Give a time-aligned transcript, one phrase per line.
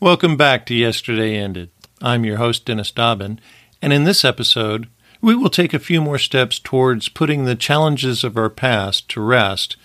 [0.00, 1.70] Welcome back to Yesterday Ended.
[2.00, 3.40] I'm your host, Dennis Dobbin,
[3.82, 4.86] and in this episode,
[5.20, 9.20] we will take a few more steps towards putting the challenges of our past to
[9.20, 9.76] rest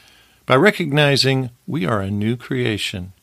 [0.46, 3.14] by recognizing we are a new creation.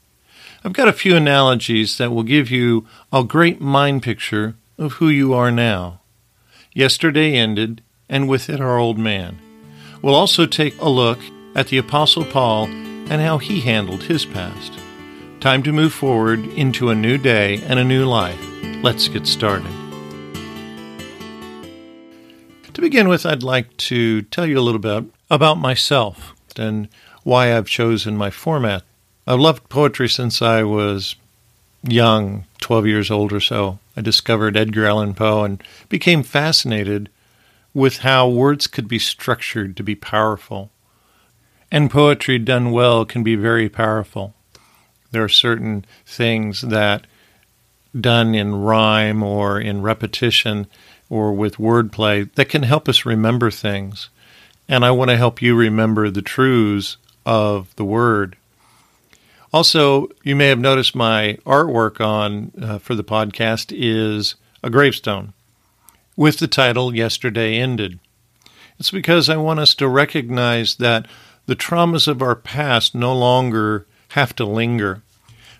[0.64, 5.08] I've got a few analogies that will give you a great mind picture of who
[5.08, 6.00] you are now.
[6.74, 9.38] Yesterday ended, and with it our old man.
[10.02, 11.20] We'll also take a look
[11.54, 14.72] at the Apostle Paul and how he handled his past.
[15.40, 18.38] Time to move forward into a new day and a new life.
[18.82, 19.72] Let's get started.
[22.74, 26.90] To begin with, I'd like to tell you a little bit about myself and
[27.22, 28.82] why I've chosen my format.
[29.26, 31.16] I've loved poetry since I was
[31.82, 33.78] young, 12 years old or so.
[33.96, 37.08] I discovered Edgar Allan Poe and became fascinated
[37.72, 40.70] with how words could be structured to be powerful.
[41.72, 44.34] And poetry done well can be very powerful.
[45.10, 47.06] There are certain things that,
[47.98, 50.66] done in rhyme or in repetition
[51.08, 54.08] or with wordplay, that can help us remember things.
[54.68, 58.36] And I want to help you remember the truths of the word.
[59.52, 65.32] Also, you may have noticed my artwork on uh, for the podcast is a gravestone
[66.16, 67.98] with the title Yesterday Ended.
[68.78, 71.06] It's because I want us to recognize that
[71.46, 75.02] the traumas of our past no longer have to linger.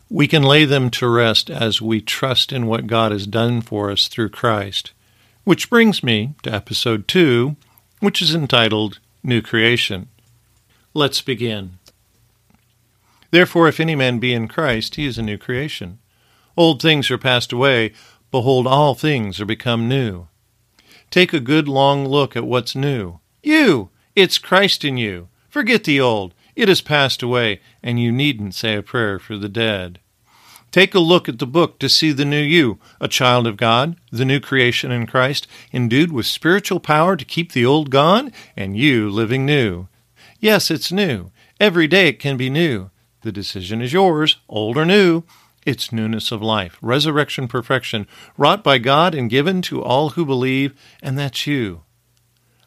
[0.09, 3.91] We can lay them to rest as we trust in what God has done for
[3.91, 4.93] us through Christ.
[5.45, 7.56] Which brings me to episode 2,
[8.01, 10.09] which is entitled New Creation.
[10.95, 11.78] Let's begin.
[13.31, 15.98] Therefore, if any man be in Christ, he is a new creation.
[16.56, 17.93] Old things are passed away.
[18.31, 20.27] Behold, all things are become new.
[21.11, 23.21] Take a good long look at what's new.
[23.43, 23.91] You!
[24.17, 25.28] It's Christ in you.
[25.48, 26.34] Forget the old.
[26.61, 29.98] It has passed away, and you needn't say a prayer for the dead.
[30.70, 33.97] Take a look at the book to see the new you, a child of God,
[34.12, 38.77] the new creation in Christ, endued with spiritual power to keep the old gone, and
[38.77, 39.88] you living new.
[40.38, 41.32] Yes, it's new.
[41.59, 42.91] Every day it can be new.
[43.22, 45.22] The decision is yours, old or new.
[45.65, 48.06] It's newness of life, resurrection perfection,
[48.37, 51.84] wrought by God and given to all who believe, and that's you.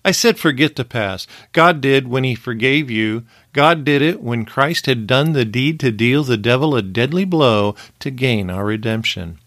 [0.05, 1.29] I said forget the past.
[1.53, 3.23] God did when He forgave you.
[3.53, 7.25] God did it when Christ had done the deed to deal the devil a deadly
[7.25, 9.39] blow to gain our redemption.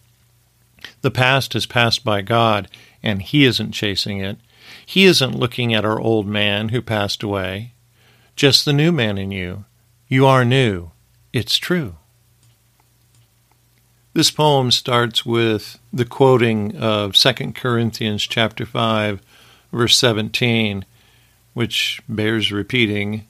[1.03, 2.69] The past has passed by God,
[3.03, 4.39] and He isn't chasing it.
[4.85, 7.73] He isn't looking at our old man who passed away.
[8.35, 9.65] Just the new man in you.
[10.09, 10.91] You are new.
[11.33, 11.97] It's true.
[14.15, 19.21] This poem starts with the quoting of 2 Corinthians chapter 5
[19.77, 20.85] verse 17,
[21.55, 23.27] which bears repeating.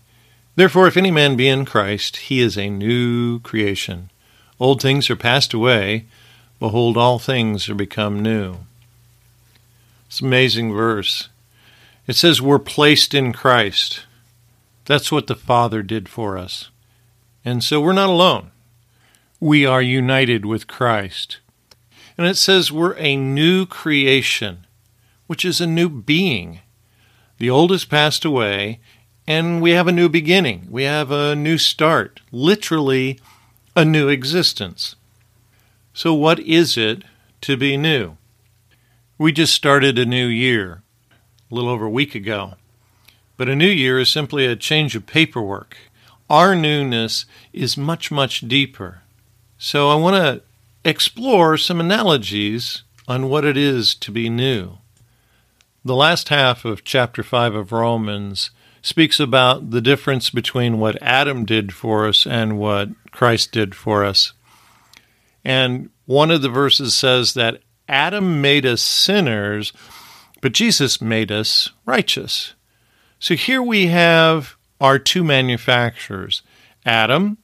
[0.54, 4.10] Therefore, if any man be in Christ, he is a new creation.
[4.58, 6.06] Old things are passed away.
[6.58, 8.56] Behold, all things are become new.
[10.06, 11.28] It's an amazing verse.
[12.06, 14.04] It says we're placed in Christ.
[14.86, 16.70] That's what the Father did for us.
[17.44, 18.50] And so we're not alone.
[19.40, 21.38] We are united with Christ.
[22.16, 24.65] And it says we're a new creation
[25.26, 26.60] which is a new being.
[27.38, 28.80] The old has passed away,
[29.26, 30.68] and we have a new beginning.
[30.70, 33.20] We have a new start, literally,
[33.74, 34.96] a new existence.
[35.92, 37.02] So, what is it
[37.42, 38.16] to be new?
[39.18, 40.82] We just started a new year
[41.50, 42.54] a little over a week ago.
[43.36, 45.76] But a new year is simply a change of paperwork.
[46.28, 49.02] Our newness is much, much deeper.
[49.58, 50.42] So I want to
[50.88, 54.78] explore some analogies on what it is to be new.
[55.86, 58.50] The last half of chapter 5 of Romans
[58.82, 64.04] speaks about the difference between what Adam did for us and what Christ did for
[64.04, 64.32] us.
[65.44, 69.72] And one of the verses says that Adam made us sinners,
[70.42, 72.54] but Jesus made us righteous.
[73.20, 76.42] So here we have our two manufacturers
[76.84, 77.38] Adam,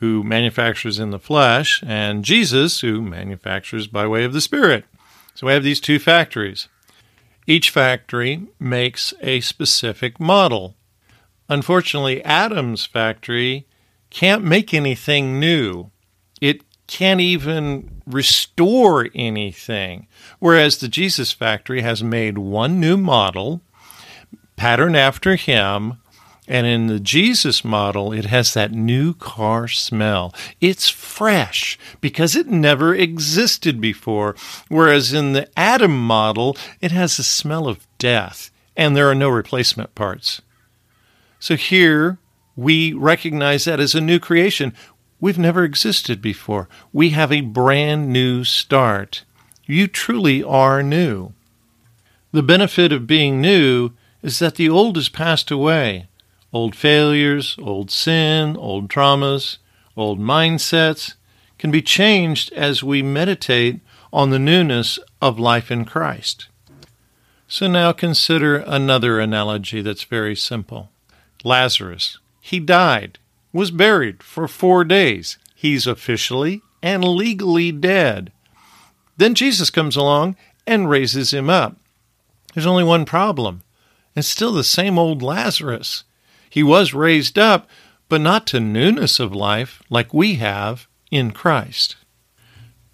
[0.00, 4.84] who manufactures in the flesh, and Jesus, who manufactures by way of the Spirit.
[5.34, 6.68] So we have these two factories.
[7.46, 10.76] Each factory makes a specific model.
[11.48, 13.66] Unfortunately, Adam's factory
[14.08, 15.90] can't make anything new.
[16.40, 20.06] It can't even restore anything.
[20.38, 23.60] Whereas the Jesus factory has made one new model,
[24.56, 25.98] patterned after him,
[26.46, 30.34] and in the Jesus model, it has that new car smell.
[30.60, 34.36] It's fresh because it never existed before.
[34.68, 39.28] Whereas in the Adam model, it has a smell of death and there are no
[39.28, 40.42] replacement parts.
[41.38, 42.18] So here
[42.56, 44.74] we recognize that as a new creation.
[45.20, 46.68] We've never existed before.
[46.92, 49.24] We have a brand new start.
[49.64, 51.32] You truly are new.
[52.32, 53.92] The benefit of being new
[54.22, 56.08] is that the old has passed away.
[56.54, 59.58] Old failures, old sin, old traumas,
[59.96, 61.14] old mindsets
[61.58, 63.80] can be changed as we meditate
[64.12, 66.46] on the newness of life in Christ.
[67.48, 70.90] So now consider another analogy that's very simple.
[71.42, 72.20] Lazarus.
[72.40, 73.18] He died,
[73.52, 75.38] was buried for four days.
[75.56, 78.30] He's officially and legally dead.
[79.16, 80.36] Then Jesus comes along
[80.68, 81.76] and raises him up.
[82.54, 83.62] There's only one problem.
[84.14, 86.04] It's still the same old Lazarus.
[86.54, 87.68] He was raised up,
[88.08, 91.96] but not to newness of life like we have in Christ.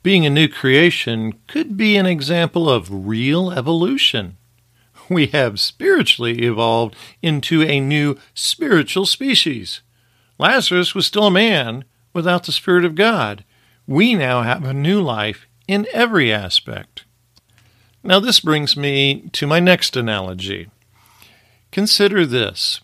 [0.03, 4.39] Being a new creation could be an example of real evolution.
[5.11, 9.83] We have spiritually evolved into a new spiritual species.
[10.39, 11.85] Lazarus was still a man
[12.15, 13.45] without the Spirit of God.
[13.87, 17.05] We now have a new life in every aspect.
[18.03, 20.71] Now, this brings me to my next analogy.
[21.71, 22.81] Consider this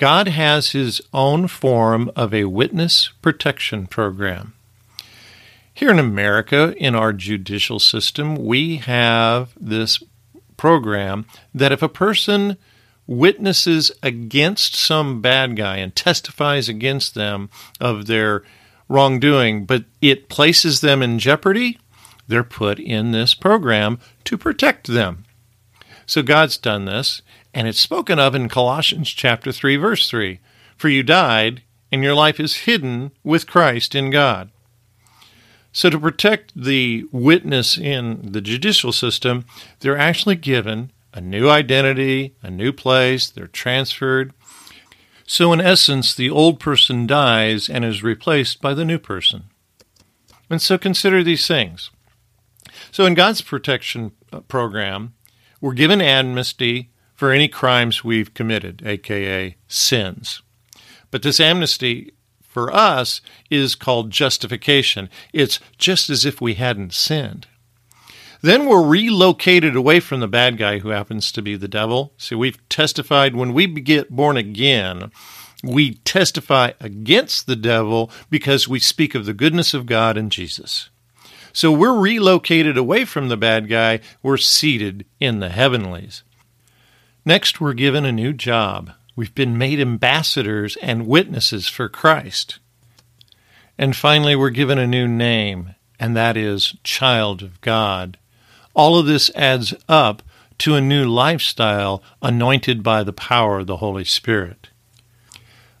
[0.00, 4.54] God has his own form of a witness protection program.
[5.74, 10.02] Here in America, in our judicial system, we have this
[10.56, 12.56] program that if a person
[13.06, 18.42] witnesses against some bad guy and testifies against them of their
[18.88, 21.78] wrongdoing, but it places them in jeopardy,
[22.26, 25.26] they're put in this program to protect them.
[26.06, 27.20] So God's done this.
[27.52, 30.40] And it's spoken of in Colossians chapter 3 verse 3.
[30.76, 31.62] For you died
[31.92, 34.50] and your life is hidden with Christ in God.
[35.72, 39.44] So to protect the witness in the judicial system,
[39.80, 44.32] they're actually given a new identity, a new place, they're transferred.
[45.26, 49.44] So in essence, the old person dies and is replaced by the new person.
[50.48, 51.90] And so consider these things.
[52.90, 55.14] So in God's protection uh, program,
[55.60, 56.89] we're given amnesty
[57.20, 60.40] for any crimes we've committed, aka sins.
[61.10, 63.20] But this amnesty for us
[63.50, 65.10] is called justification.
[65.34, 67.46] It's just as if we hadn't sinned.
[68.40, 72.14] Then we're relocated away from the bad guy who happens to be the devil.
[72.16, 75.12] See, we've testified when we get born again,
[75.62, 80.88] we testify against the devil because we speak of the goodness of God and Jesus.
[81.52, 86.22] So we're relocated away from the bad guy, we're seated in the heavenlies.
[87.24, 88.92] Next, we're given a new job.
[89.14, 92.58] We've been made ambassadors and witnesses for Christ.
[93.76, 98.18] And finally, we're given a new name, and that is Child of God.
[98.74, 100.22] All of this adds up
[100.58, 104.68] to a new lifestyle anointed by the power of the Holy Spirit.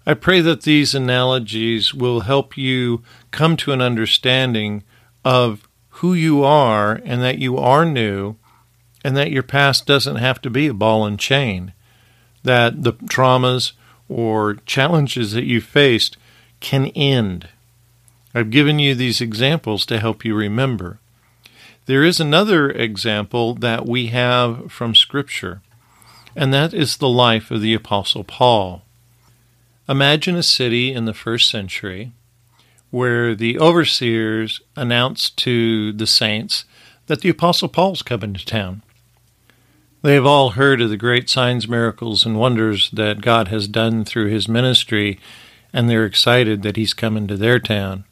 [0.06, 4.82] I pray that these analogies will help you come to an understanding
[5.24, 8.36] of who you are and that you are new
[9.04, 11.72] and that your past doesn't have to be a ball and chain,
[12.42, 13.72] that the traumas
[14.08, 16.16] or challenges that you faced
[16.60, 17.48] can end.
[18.34, 20.98] I've given you these examples to help you remember.
[21.86, 25.62] There is another example that we have from Scripture,
[26.36, 28.82] and that is the life of the Apostle Paul.
[29.88, 32.12] Imagine a city in the first century
[32.90, 36.64] where the overseers announced to the saints
[37.06, 38.82] that the Apostle Paul's coming to town.
[40.02, 44.06] They have all heard of the great signs, miracles, and wonders that God has done
[44.06, 45.20] through his ministry,
[45.74, 48.04] and they're excited that he's coming to their town.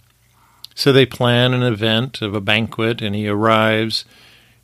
[0.75, 4.05] So they plan an event of a banquet, and he arrives.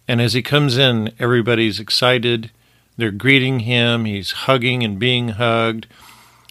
[0.07, 2.51] And as he comes in, everybody's excited.
[2.99, 4.05] They're greeting him.
[4.05, 5.87] He's hugging and being hugged.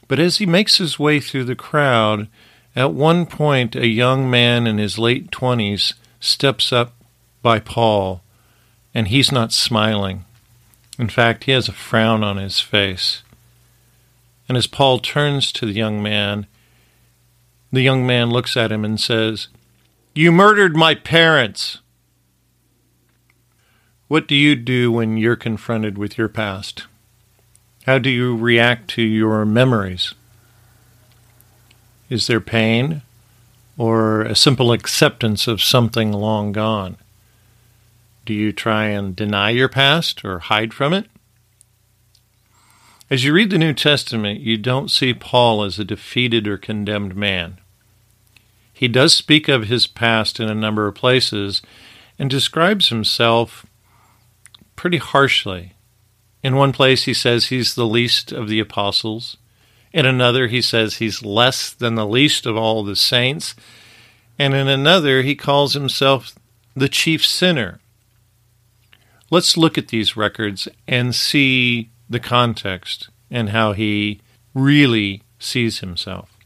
[0.08, 2.28] But as he makes his way through the crowd,
[2.76, 6.96] at one point a young man in his late twenties steps up
[7.44, 8.24] by Paul,
[8.94, 10.26] and he's not smiling.
[11.00, 13.24] In fact, he has a frown on his face.
[14.48, 16.46] And as Paul turns to the young man,
[17.72, 19.48] the young man looks at him and says,
[20.14, 21.80] You murdered my parents.
[24.08, 26.86] What do you do when you're confronted with your past?
[27.88, 30.14] How do you react to your memories?
[32.10, 33.02] Is there pain
[33.76, 36.98] or a simple acceptance of something long gone?
[38.26, 41.08] Do you try and deny your past or hide from it?
[43.10, 47.16] As you read the New Testament, you don't see Paul as a defeated or condemned
[47.16, 47.60] man.
[48.74, 51.62] He does speak of his past in a number of places
[52.18, 53.66] and describes himself
[54.76, 55.74] pretty harshly.
[56.42, 59.38] In one place, he says he's the least of the apostles.
[59.92, 63.54] In another, he says he's less than the least of all the saints.
[64.40, 66.34] And in another, he calls himself
[66.76, 67.80] the chief sinner.
[69.34, 74.22] Let's look at these records and see the context and how he
[74.54, 76.38] really sees himself.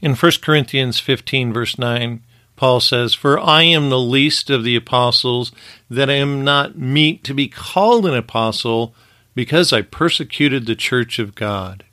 [0.00, 2.22] In 1 Corinthians 15, verse 9,
[2.56, 5.52] Paul says, For I am the least of the apostles,
[5.90, 8.94] that I am not meet to be called an apostle,
[9.34, 11.84] because I persecuted the church of God.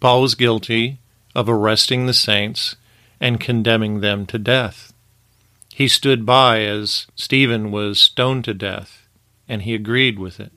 [0.00, 1.00] Paul was guilty
[1.34, 2.76] of arresting the saints
[3.20, 4.94] and condemning them to death.
[5.80, 9.08] He stood by as Stephen was stoned to death,
[9.48, 10.52] and he agreed with it.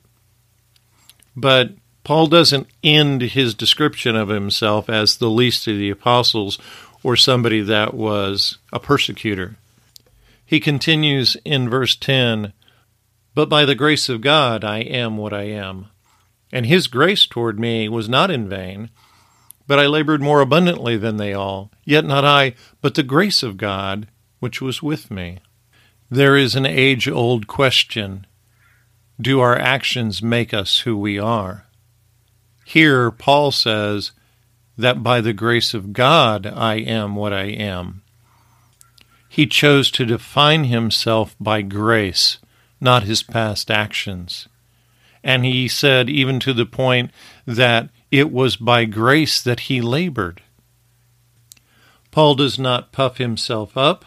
[1.34, 1.70] But
[2.02, 6.58] Paul doesn't end his description of himself as the least of the apostles
[7.02, 9.56] or somebody that was a persecutor.
[10.44, 12.52] He continues in verse 10
[13.34, 15.86] But by the grace of God I am what I am.
[16.52, 18.90] And his grace toward me was not in vain,
[19.66, 21.70] but I labored more abundantly than they all.
[21.82, 22.52] Yet not I,
[22.82, 24.06] but the grace of God
[24.44, 25.38] which was with me.
[26.10, 28.26] There is an age old question
[29.18, 31.64] Do our actions make us who we are?
[32.66, 34.12] Here, Paul says
[34.76, 38.02] that by the grace of God I am what I am.
[39.30, 42.36] He chose to define himself by grace,
[42.82, 44.46] not his past actions.
[45.22, 47.12] And he said, even to the point
[47.46, 50.42] that it was by grace that he labored.
[52.10, 54.04] Paul does not puff himself up,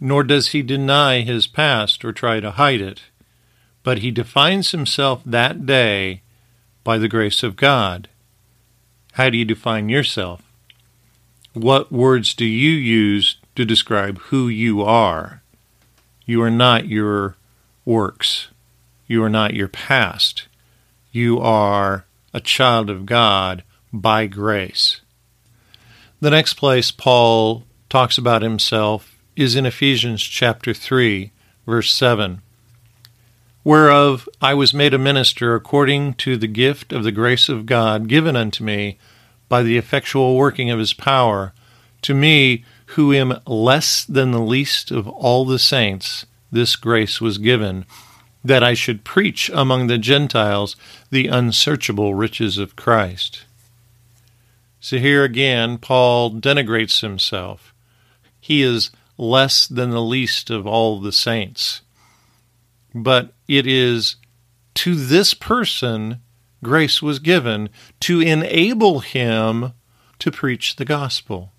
[0.00, 3.02] nor does he deny his past or try to hide it,
[3.82, 6.22] but he defines himself that day
[6.84, 8.08] by the grace of God.
[9.12, 10.42] How do you define yourself?
[11.52, 15.42] What words do you use to describe who you are?
[16.24, 17.36] You are not your
[17.84, 18.48] works.
[19.06, 20.46] You are not your past.
[21.10, 25.00] You are a child of God by grace.
[26.20, 29.07] The next place Paul talks about himself
[29.38, 31.30] is in Ephesians chapter 3,
[31.66, 32.42] verse 7
[33.68, 38.08] whereof I was made a minister according to the gift of the grace of God
[38.08, 38.96] given unto me
[39.46, 41.52] by the effectual working of his power,
[42.00, 42.64] to me
[42.96, 47.84] who am less than the least of all the saints, this grace was given,
[48.42, 50.74] that I should preach among the Gentiles
[51.10, 53.44] the unsearchable riches of Christ.
[54.80, 57.74] So here again, Paul denigrates himself.
[58.40, 61.82] He is less than the least of all the saints
[62.94, 64.16] but it is
[64.74, 66.20] to this person
[66.62, 67.68] grace was given
[68.00, 69.72] to enable him
[70.18, 71.52] to preach the gospel.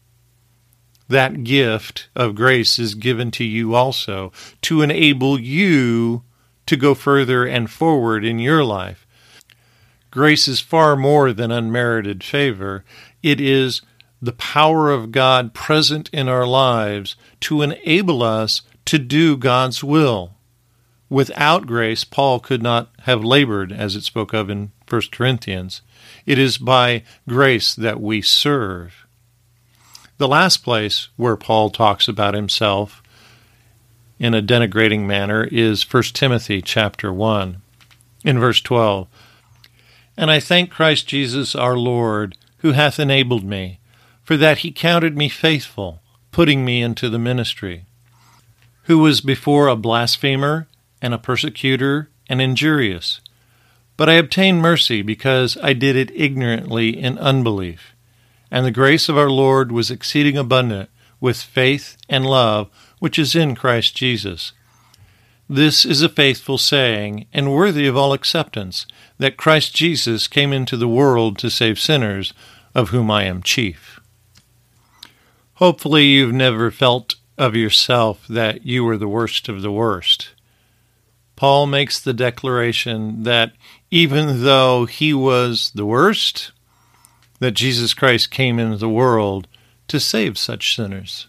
[1.08, 4.32] That gift of grace is given to you also
[4.64, 6.24] to enable you
[6.66, 9.08] to go further and forward in your life.
[10.12, 12.84] Grace is far more than unmerited favor.
[13.24, 13.82] It is
[14.22, 20.34] the power of God present in our lives to enable us to do God's will.
[21.10, 25.82] Without grace, Paul could not have labored, as it spoke of in 1 Corinthians.
[26.26, 29.08] It is by grace that we serve.
[30.18, 33.02] The last place where Paul talks about himself
[34.20, 37.62] in a denigrating manner is 1 Timothy chapter 1
[38.26, 39.08] in verse 12.
[40.18, 43.80] And I thank Christ Jesus our Lord, who hath enabled me,
[44.30, 47.88] for that he counted me faithful, putting me into the ministry,
[48.84, 50.68] who was before a blasphemer
[51.02, 53.22] and a persecutor and injurious.
[53.98, 57.96] But I obtained mercy because I did it ignorantly in unbelief.
[58.52, 62.70] And the grace of our Lord was exceeding abundant with faith and love
[63.00, 64.52] which is in Christ Jesus.
[65.50, 68.86] This is a faithful saying and worthy of all acceptance
[69.18, 72.32] that Christ Jesus came into the world to save sinners,
[72.76, 73.99] of whom I am chief.
[75.60, 80.30] Hopefully, you've never felt of yourself that you were the worst of the worst.
[81.36, 83.52] Paul makes the declaration that
[83.92, 86.54] even though he was the worst,
[87.40, 89.50] that Jesus Christ came into the world
[89.90, 91.28] to save such sinners.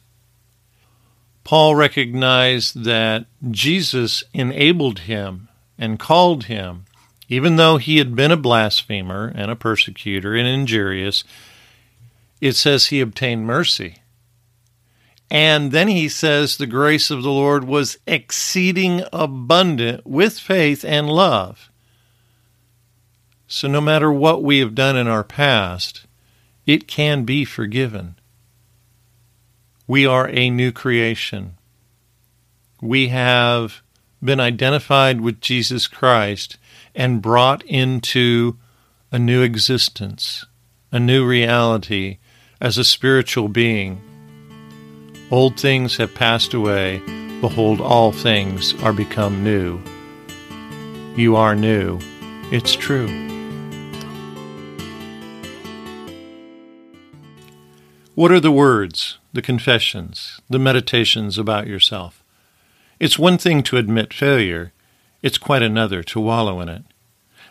[1.43, 6.85] Paul recognized that Jesus enabled him and called him,
[7.29, 11.25] even though he had been a blasphemer and a persecutor and injurious,
[12.41, 13.97] it says he obtained mercy.
[15.31, 21.09] And then he says the grace of the Lord was exceeding abundant with faith and
[21.09, 21.71] love.
[23.47, 26.07] So no matter what we have done in our past,
[26.67, 28.17] it can be forgiven.
[29.87, 31.57] We are a new creation.
[32.81, 33.83] We have
[34.23, 36.59] been identified with Jesus Christ
[36.95, 38.59] and brought into
[39.13, 40.45] a new existence.
[40.93, 42.19] a new reality
[42.61, 44.10] as a spiritual being.
[45.31, 46.99] Old things have passed away.
[47.41, 49.81] Behold, all things are become new.
[51.15, 52.01] You are new.
[52.51, 53.07] It's true.
[58.17, 62.25] What are the words, the confessions, the meditations about yourself?
[62.99, 64.73] It's one thing to admit failure,
[65.23, 66.83] it's quite another to wallow in it.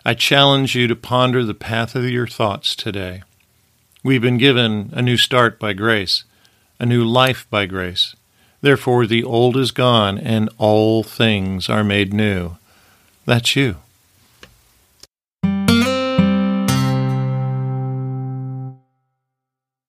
[0.06, 3.24] I challenge you to ponder the path of your thoughts today.
[4.04, 6.26] We've been given a new start by grace,
[6.80, 8.16] a new life by grace.
[8.62, 12.58] Therefore, the old is gone and all things are made new.
[13.26, 13.78] That's you.